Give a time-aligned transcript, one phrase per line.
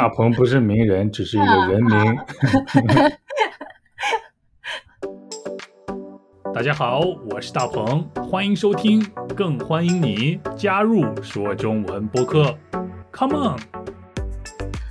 [0.00, 2.18] 大鹏不是名人，只是一个人名。
[6.54, 9.04] 大家好，我是大鹏，欢迎收听，
[9.36, 12.56] 更欢迎你加入说中文播客。
[13.12, 13.58] Come on！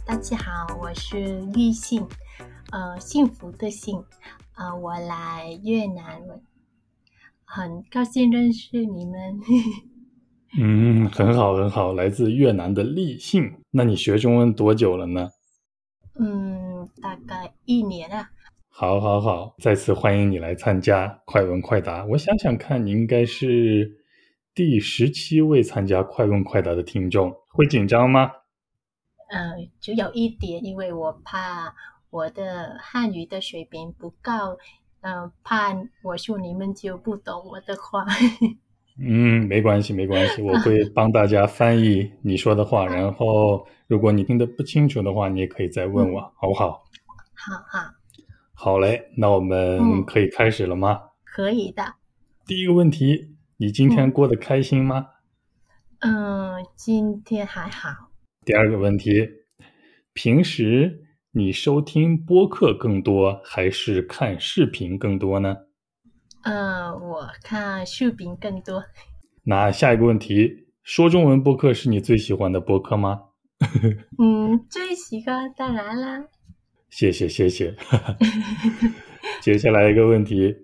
[0.06, 2.05] 大家好，我是玉信，
[2.71, 4.03] 呃，幸福的幸，
[4.57, 6.21] 呃，我来越南，
[7.46, 9.39] 很高兴认识你们。
[10.58, 13.44] 嗯，很好，很好，来自越南的立信。
[13.72, 15.29] 那你学中文多久了呢？
[16.20, 18.30] 嗯，大概一年啊。
[18.68, 22.04] 好，好，好，再次欢迎你来参加快问快答。
[22.06, 23.92] 我想想看，你应该是
[24.56, 28.31] 第十七位参加快问快答的听众，会紧张吗？
[29.31, 31.76] 嗯，只有一点，因为我怕
[32.09, 34.58] 我的汉语的水平不够，
[35.02, 38.06] 嗯，怕我说你们就不懂我的话。
[39.02, 42.85] 嗯，没关系，没关系，我会 帮大家翻译你说的话。
[42.85, 46.84] 然后，如果你听得不清楚的话，你也可以再问我，好不好？
[47.34, 47.80] 好好，
[48.53, 51.00] 好嘞，那我们可以开始了吗？
[51.23, 51.95] 可以的。
[52.45, 55.08] 第一个问题，你今天过得开心吗？
[56.00, 58.11] 嗯，今天还好。
[58.44, 59.11] 第二个问题，
[60.13, 65.56] 平时你收听播客更多还是看视频更多呢？
[66.44, 68.84] 嗯，我看视频更多。
[69.44, 73.22] 那下一个问题，说中文播客是你最喜欢的播客吗？
[74.18, 76.23] 嗯，最喜欢当然啦。
[76.90, 77.76] 谢谢谢谢。
[79.42, 80.56] 接下来一个问题，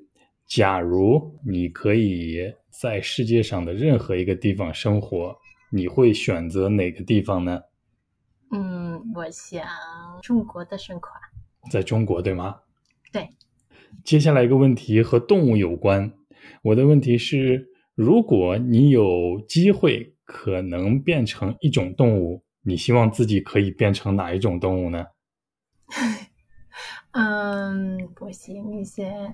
[0.48, 2.40] 假如你可以
[2.70, 5.36] 在世界上的任何一个地方生活，
[5.72, 7.60] 你会选择哪个地方呢？
[8.52, 9.66] 嗯，我想
[10.22, 11.10] 中国的生活。
[11.70, 12.56] 在中国对吗？
[14.06, 14.10] 对。
[14.12, 16.14] 接下来一个问题和动物有关。
[16.62, 25.06] 我的问题是：如果你有机会可能变成一种动物，你希望自己可以变成哪一种动物呢？
[27.12, 29.34] 嗯，不行，一些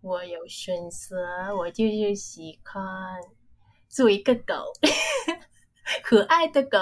[0.00, 2.82] 我有选择，我就是喜欢
[3.88, 4.54] 做一个狗，
[6.02, 6.78] 可爱的狗。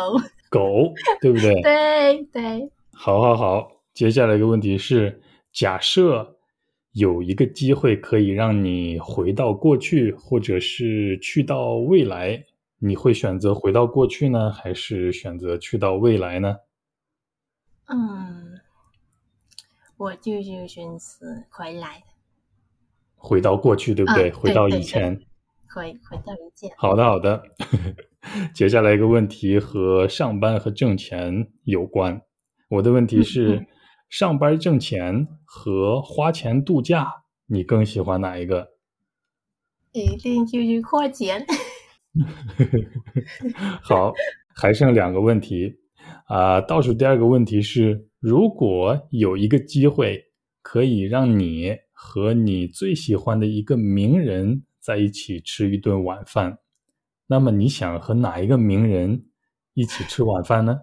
[0.50, 1.52] 狗，对不对？
[1.62, 2.70] 对对。
[2.92, 3.72] 好，好，好。
[3.94, 5.20] 接下来一个问题是：
[5.52, 6.37] 假设。
[6.92, 12.44] 有一个机会可以让你回到过去，或者是去到未来，
[12.78, 16.56] 你会选择回到过去呢，还是选择去到未来呢？
[17.86, 18.58] 嗯，
[19.96, 22.02] 我就是选择回来。
[23.14, 24.30] 回到过去，对不对？
[24.32, 25.20] 回到以前。
[25.68, 26.70] 回回到以前。
[26.76, 27.42] 好的，好的。
[28.54, 32.20] 接下来一个问题和上班和挣钱有关。
[32.68, 33.66] 我的问题是。
[34.08, 38.70] 上班挣钱和花钱度假，你更喜欢哪一个？
[39.92, 41.44] 一定就是花钱。
[43.82, 44.12] 好，
[44.54, 45.78] 还剩两个问题
[46.26, 46.60] 啊。
[46.60, 50.24] 倒数第二个问题是：如果有一个机会
[50.62, 56.58] 可以让你和你最喜欢的一个名人在一起吃一顿晚饭，
[57.26, 59.26] 那么你想和哪一个名人
[59.74, 60.80] 一起吃晚饭呢？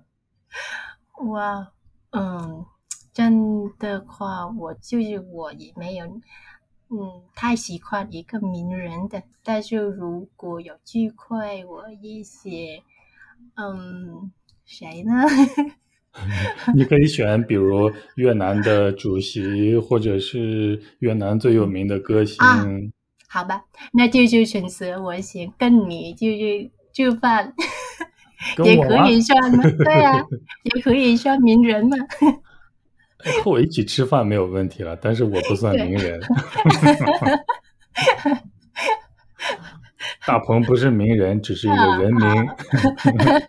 [1.31, 1.72] 哇，
[2.12, 2.66] 嗯。
[3.16, 6.06] 真的话，我就是我也没有，
[6.90, 9.24] 嗯，太喜欢一个名人的。
[9.42, 12.52] 但是如果有机会，我也想，
[13.56, 14.31] 嗯，
[14.66, 15.14] 谁呢？
[16.76, 22.38] 你可以选，比如越南的主席，或者是越南最有名的歌星。
[23.30, 27.53] 好吧，那就就选择我想跟你就是就办，
[28.66, 29.64] 也可以算吗？
[29.86, 30.22] 对啊，
[30.76, 31.96] 也可以算名人嘛。
[33.44, 36.20] 和我一起吃饭没有问题了，但是我不算名人。
[40.28, 42.26] 大鹏不是名人，只是一个人名。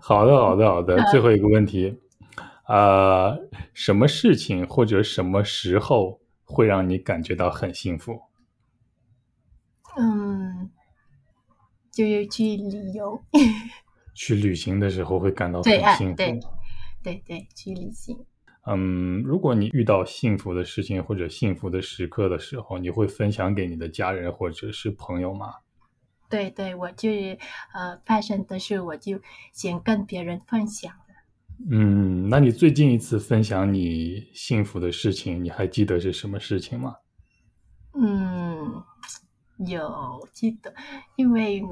[0.00, 1.00] 好的，好的，好的。
[1.10, 1.98] 最后一个问题，
[2.64, 3.36] 啊，
[3.74, 8.20] 什么事情或者什么时候会让你感觉到很幸福？
[9.98, 10.70] 嗯，
[11.92, 13.22] 就是去旅游。
[14.14, 16.16] 去旅行的时候会感到很幸福。
[16.16, 16.40] 对对，
[17.54, 18.24] 去旅行。
[18.68, 25.54] 嗯，如果你遇到幸福的事情或者幸福的时刻的时候，你会分享给你的家人或者是朋友吗？
[26.28, 27.08] 对对，我就
[27.72, 29.20] 呃发生的事，我就
[29.52, 30.92] 先跟别人分享
[31.70, 36.96] 嗯，那你最近一次分享你幸福的事情，你还记得是什么事情吗？
[37.94, 38.82] 嗯，
[39.58, 40.74] 有记得，
[41.14, 41.62] 因为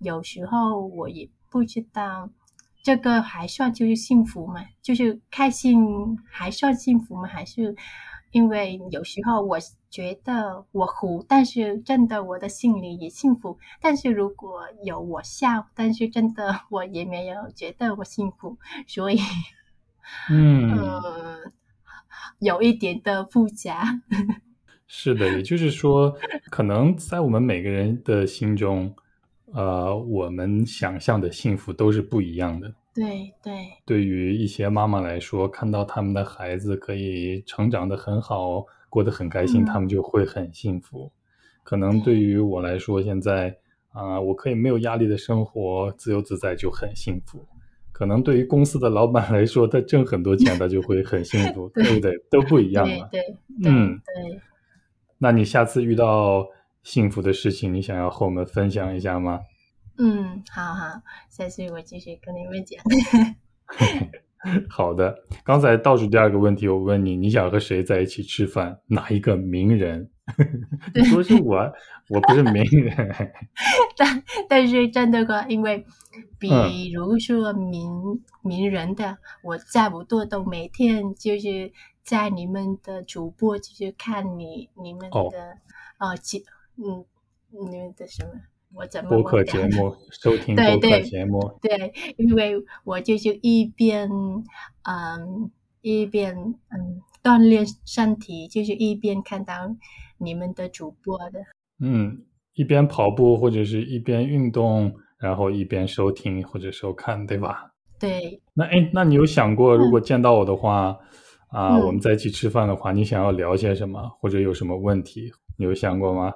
[0.00, 2.28] 有时候我也不知道。
[2.82, 4.64] 这个还算就是幸福吗？
[4.82, 7.28] 就是开心还算幸福吗？
[7.28, 7.76] 还是
[8.32, 9.58] 因为有时候我
[9.88, 13.58] 觉得我苦，但是真的我的心里也幸福。
[13.80, 19.20] 但是如果有我笑，但是真的我也没有觉得我幸福，所以，
[20.30, 21.52] 嗯，呃，
[22.40, 24.00] 有一点的复杂。
[24.88, 26.14] 是的，也就是说，
[26.50, 28.94] 可能在我们每个人的心中，
[29.54, 32.74] 呃，我们想象的幸福都是不一样的。
[32.94, 33.52] 对对，
[33.86, 41.10] 对于一些妈妈来说，看到他们的孩子可以成长得很好，过得很开心，嗯他们就会很幸福。
[41.62, 43.56] 可能对于我来说，现在
[43.92, 47.46] 啊、我可以没有压力的生活，自由自在就很幸福。
[47.92, 52.12] 可能对于公司的老板来说，他挣很多钱，他就会很幸福， 对对不对？
[52.30, 53.06] 都不一样嘛。
[53.12, 54.40] 对对对嗯对。
[55.18, 56.46] 那你下次遇到
[56.82, 59.40] 幸福的事情，你想要和我们分享一下吗？
[59.98, 62.82] 嗯，好好，下次我继续跟你们讲。
[64.68, 65.14] 好的，
[65.44, 68.80] 刚才倒数第二个问题，我问你，你想和谁在一起吃饭？
[68.88, 70.10] 哪一个名人？
[70.94, 71.56] 你说是我，
[72.08, 73.32] 我不是名人。
[73.96, 75.84] 但但是真的话，因为
[76.38, 77.90] 比嗯如说名、
[78.42, 85.30] 名人的，我差不多都每天就是在你们的主播，就是看你你们的哦
[85.98, 86.42] 呃节
[86.76, 87.04] 嗯
[87.50, 88.30] 你们的什么，
[88.74, 92.54] 我怎么播客节目， 收听播客节目，对，因为
[92.84, 94.08] 我就是一边
[94.88, 95.50] 嗯
[95.82, 99.54] 一边嗯锻炼身体，就是一边看到
[100.18, 101.40] 你们的主播的。
[101.80, 102.24] 嗯，
[102.54, 107.70] 一边跑步或者是一边运动，然后一边收听或者收看，对吧？
[108.00, 110.98] 对，那哎，那你有想过，如果见到我的话，
[111.48, 116.32] 啊、嗯我们在一起吃饭的话，你想要聊些什么，或者有什么问题，你有想过吗？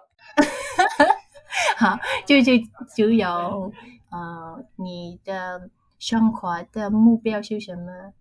[1.76, 2.52] 好，就就
[2.96, 3.28] 就有
[4.10, 5.68] 呃你的
[5.98, 8.12] 生活的目标是什么？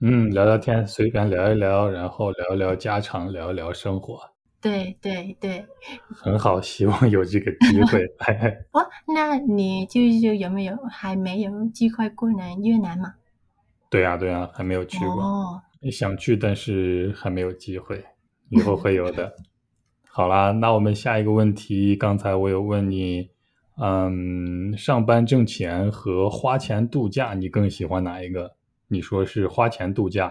[0.00, 4.20] 嗯，聊聊天，随便聊一聊，然后聊一聊家常，聊一聊生活，
[4.60, 5.64] 对对对，
[6.10, 8.04] 很好，希望有这个机会。
[8.72, 8.84] 哦，
[9.14, 13.14] 那你就是有没有还没有机会过来越南嘛？
[13.88, 18.04] 对呀、对呀、还没有去过，哦，想去，但是还没有机会，
[18.50, 19.32] 以后会有的。
[20.14, 23.30] 好啦，那我们下一个问题，刚才我有问你，
[23.80, 28.54] 嗯，上班挣钱和花钱度假，你更喜欢哪一个？
[28.88, 30.30] 你说是花钱度假。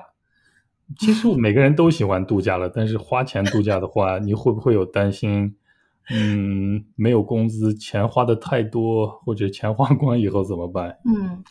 [0.99, 5.55] 其实每个人都喜欢度假了， 但是花钱度假的话， 你会不会有担心？
[6.11, 10.99] 嗯，没有工资，钱花的太多，或者钱花光以后怎么办？
[11.05, 11.43] 嗯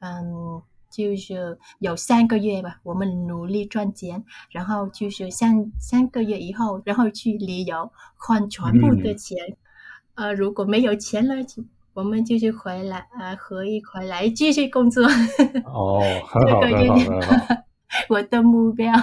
[0.00, 9.56] 嗯，就是有三个月吧，我们努力赚钱，然后就是三三个月以后，然后去旅游，换全部的嗯钱。
[10.14, 11.62] 呃，如果没有钱了，就
[11.94, 15.04] 我们就是回来，呃，可以回来继续工作。
[15.64, 17.56] 哦，很好，这个，就是很好。
[18.08, 18.92] 我的目标。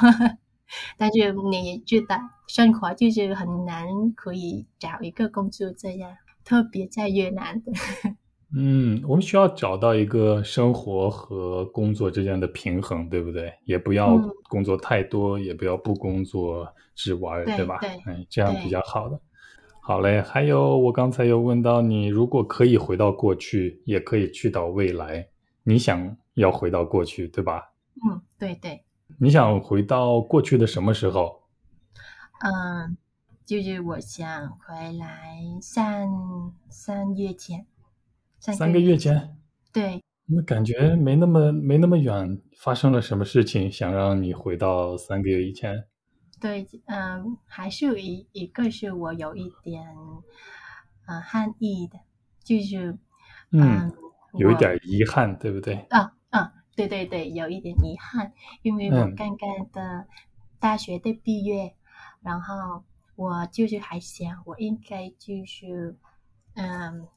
[0.97, 2.17] 但是你也知道，
[2.47, 3.85] 生活就是很难
[4.15, 6.11] 可以找一个工作这样，
[6.43, 7.71] 特别在越南的。
[8.57, 13.53] 嗯，我们需要找到一个生活和工作之间的平衡，对不对？
[13.65, 16.65] 也不要嗯工作太多，也不要不工作
[16.95, 17.79] 只玩儿，对吧？
[17.81, 19.19] 对嗯，这样比较好的。
[19.81, 25.27] 好嘞，还有我刚才有问到你，如果可以回到过去，也可以去到未来，
[25.63, 27.61] 你想要回到过去，对吧？
[28.09, 28.81] 嗯，对对，
[29.19, 31.41] 你想回到过去的什么时候？
[32.39, 32.95] 嗯，
[33.45, 36.07] 就是我想回来三
[36.69, 37.65] 三月前，
[38.45, 39.35] 三三个月前，
[39.73, 45.87] 对，那感觉没那么没那么远，发生了什么事情想让你回到三个月以前？
[46.39, 49.83] 对，嗯，还是有一一个是我有一点，
[51.07, 51.97] 呃，憾意的，
[52.43, 52.91] 就是，
[53.51, 53.93] 嗯，嗯，
[54.37, 55.73] 有一点遗憾，对不对？
[55.89, 60.05] 啊啊，对对对，有一点遗憾，因为我嗯刚刚的
[60.59, 61.73] 大学的毕业，
[62.21, 62.83] 然后
[63.15, 65.97] 我就是还想，我应该就是，
[66.53, 67.07] 嗯，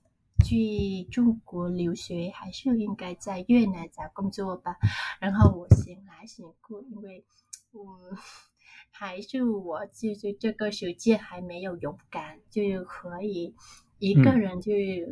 [0.48, 4.76] 去中国留学，还是应该在越南找工作吧。
[5.20, 7.22] 然后我醒来醒过，因为，
[7.74, 8.16] 嗯，
[8.90, 13.54] 还是我就是这个时间还没有勇敢，就是可以
[13.98, 15.06] 一个嗯人去，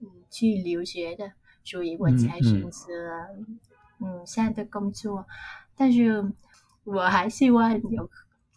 [0.00, 1.32] 嗯，去留学的。
[1.62, 2.88] 所以我嗯才选择
[4.00, 5.26] 嗯现在的工作，
[5.76, 6.32] 但是
[6.84, 8.10] 我还希望有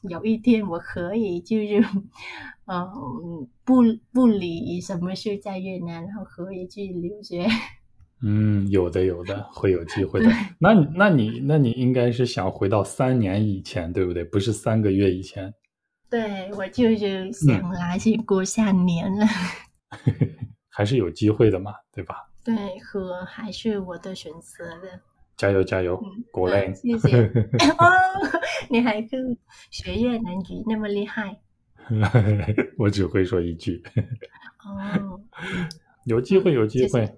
[0.09, 1.83] 有一天我可以就是
[2.65, 3.81] 嗯不
[4.11, 7.45] 不理什么事在越南，然后可以去留学。
[8.25, 10.29] 嗯，有的，有的，会有机会的。
[10.59, 14.23] 那你那你那你应该是想回到三年以前，对不对？
[14.23, 15.53] 不是三个月以前。
[16.09, 19.25] 对我就是想来去过下年了，
[20.69, 22.15] 还是有机会的嘛，对吧？
[22.43, 25.01] 对，和还是我的选择的。
[25.37, 26.75] 加油加油，果嗯。
[26.75, 27.17] 谢谢。
[27.77, 27.85] 哦，
[28.69, 29.37] 你还可以
[29.71, 31.37] 学越南语那么厉害
[32.77, 33.83] 我只会说一句，
[34.65, 35.19] 哦。
[36.05, 37.17] 有机会，有机谢会谢。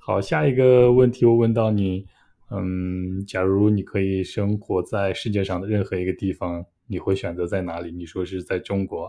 [0.00, 2.04] 好，下一个问题我问到你，
[2.50, 7.92] 嗯，假如你可以生活在世界上的任何一个地方，你会选择在哪里？
[7.92, 9.08] 你说是在中国，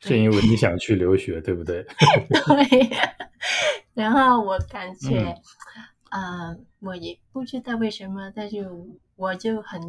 [0.00, 1.84] 是因为你想去留学，对不对？
[2.30, 2.90] 对，
[3.92, 5.34] 然后我感觉，嗯
[6.14, 8.64] 呃，我也不知道为什么，但是
[9.16, 9.80] 我就很，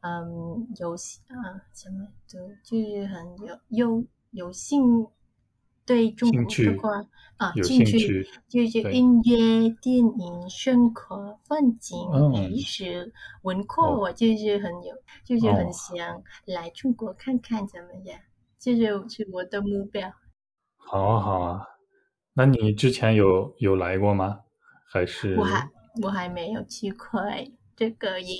[0.00, 5.06] 嗯，有啊什么就就是很有有有兴
[5.84, 7.04] 对中国兴趣的话
[7.36, 14.94] 啊有兴兴趣就是音乐、电影、生活、风景、嗯美食、文化，哦我就是很有，
[15.24, 18.18] 就是很哦想来中国看看怎么样，
[18.58, 20.10] 这就是我的目标。
[20.78, 21.66] 好啊，好啊。
[22.32, 24.40] 那你之前有有来过吗？
[24.90, 25.68] 还是我还
[26.02, 28.36] 我还没有去过哎，这个也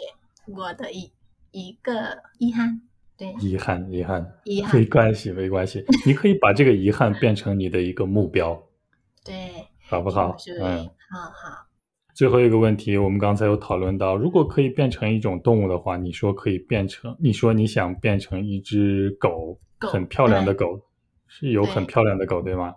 [0.47, 1.13] 我的一
[1.51, 2.81] 一个遗憾，
[3.17, 3.93] 对，遗憾？
[3.93, 5.85] 遗憾，遗憾没关系，没关系。
[6.07, 8.61] 你可以把这个遗憾变成你的一个目标，
[9.25, 9.51] 对，
[9.89, 10.33] 好不好？
[10.33, 10.89] 就是嗯。
[11.11, 11.67] 好好，
[12.15, 20.79] 最后一个问题，我们刚才有讨论到，如果可以变成一种动物的话，你说可以变成，你说你想变成一只狗，狗很漂亮的狗，
[21.27, 22.75] 是有很漂亮的狗，对吗？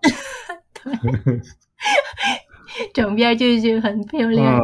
[2.93, 4.59] 整边就是很漂亮，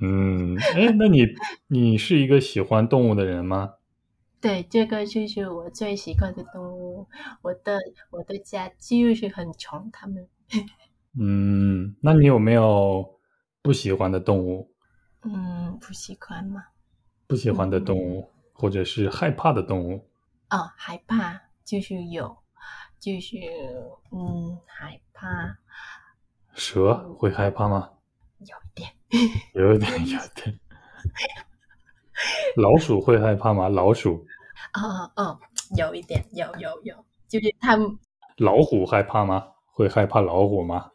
[0.00, 1.26] 嗯，嗯，哎，那你
[1.68, 3.74] 你是一个喜欢动物的人吗？
[4.40, 7.08] 对，这个就是我最喜欢的动物，
[7.42, 7.78] 我的
[8.10, 10.28] 我的家就是很宠它们，
[11.18, 13.18] 嗯，那你有没有
[13.62, 14.70] 不喜欢的动物？
[15.22, 16.62] 嗯，不喜欢吗？
[17.26, 20.06] 不喜欢的动物，或者是害怕的动物？
[20.50, 22.36] 哦，害怕就是有，
[23.00, 23.36] 就是
[24.12, 25.58] 嗯，害怕
[26.56, 27.90] 蛇会害怕吗？
[28.40, 28.90] 有一点，
[29.54, 30.58] 有一点，有一点。
[32.56, 33.68] 老鼠会害怕吗？
[33.68, 34.26] 老鼠。
[34.72, 35.38] 哦哦，
[35.76, 36.94] 有一点，有有有，
[37.28, 37.98] 就是它们。
[38.38, 39.46] 老虎害怕吗？
[39.72, 40.90] 会害怕老虎吗？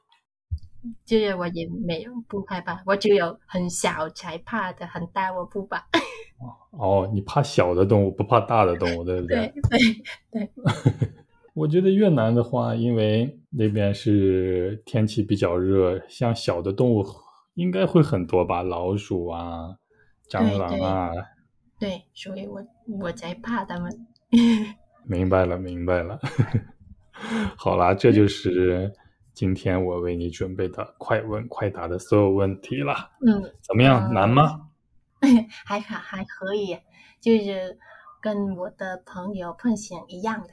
[1.06, 5.86] 就是我也没有不害怕，我只有很小才怕的，很大我不怕。
[6.72, 9.62] 哦，你怕小的动物，不怕大的动物，对不对对
[10.32, 10.50] 对
[11.54, 17.06] 我觉得越南的话，因为那边是天气比较热，像小的动物
[17.56, 19.76] 应该会很多吧，老鼠啊、
[20.30, 21.12] 蟑螂啊。
[21.78, 22.64] 对，所以我
[23.02, 23.92] 我才怕它们。
[25.06, 26.20] 明白了，明白了。
[27.58, 28.94] 好啦，这就是
[29.34, 32.94] 今天我为你准备的快问快答的所有问题了。
[33.26, 34.10] 嗯，怎么样？
[34.10, 34.70] 嗯难吗？
[35.66, 36.78] 还还还可以，
[37.20, 37.78] 就是
[38.22, 40.50] 跟我的朋友碰险一样的，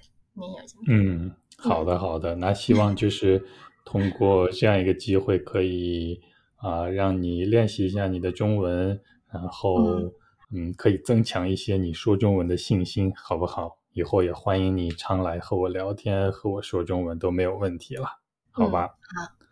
[0.88, 2.34] 嗯，好的，好的。
[2.36, 3.44] 那希望就是
[3.84, 6.20] 通过这样一个机会，可以
[6.56, 9.00] 啊、让你练习一下你的中文，
[9.32, 10.12] 然后嗯
[10.52, 13.76] 嗯，可以增强一些你说中文的信心，好不好？
[13.92, 18.06] 以后也欢迎你常来和我聊天，和我说中文都没有问题了，
[18.52, 18.88] 好吧？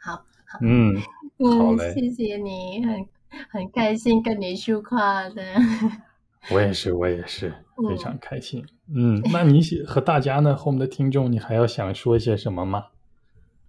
[0.00, 0.24] 好好，
[0.62, 1.02] 嗯，好
[1.38, 3.08] 嗯，嘞谢谢你，很
[3.50, 5.42] 很开心跟你说话的。
[6.52, 8.64] 我也是，我也是嗯非常开心。
[8.94, 12.86] 嗯，那你喜和大家呢，和我们的听众，你还要想说一些什么吗？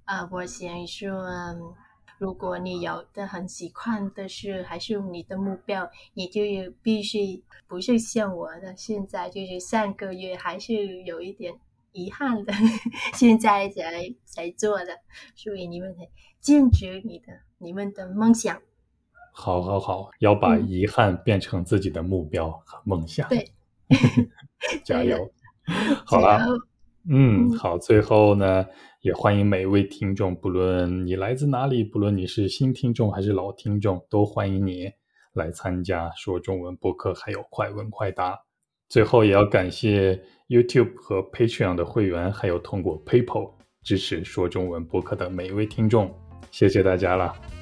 [0.05, 1.73] 啊，我想说，嗯
[2.19, 6.41] 如果你有的很喜欢的事，还是你的目标，你就
[6.81, 11.53] 必须不是像我的，现在就是上个月还是有一点
[11.91, 12.51] 遗憾的，
[13.13, 13.83] 现在才
[14.25, 14.97] 才做的，
[15.35, 16.09] 所以你们得
[16.39, 17.27] 坚持你的
[17.59, 18.59] 你们的梦想。
[19.31, 23.29] 好，好，好，要把嗯遗憾变成自己的目标和梦想。
[23.29, 23.51] 对，
[24.83, 25.29] 加油！
[26.05, 26.45] 好啦，
[27.09, 27.77] 嗯，嗯好。
[27.77, 28.65] 最后呢，
[29.01, 34.89] 也欢迎每一位听众，不论你来自哪里，不论你是新听众还是老听众，都欢迎你
[35.33, 38.39] 来参加说中文播客，还有快问快答。
[38.89, 43.51] 最后也要感谢 YouTube 和 Patreon 的会员，还有通过 PayPal
[43.83, 46.13] 支持说中文播客的每一位听众，
[46.51, 47.56] 谢谢大家了。